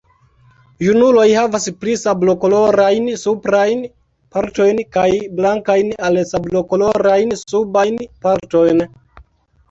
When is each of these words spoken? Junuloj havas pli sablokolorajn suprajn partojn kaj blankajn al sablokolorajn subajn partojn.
Junuloj 0.83 1.25
havas 1.39 1.65
pli 1.81 1.91
sablokolorajn 2.03 3.09
suprajn 3.23 3.83
partojn 4.37 4.79
kaj 4.97 5.05
blankajn 5.41 5.91
al 6.07 6.17
sablokolorajn 6.31 7.35
subajn 7.43 8.01
partojn. 8.25 8.83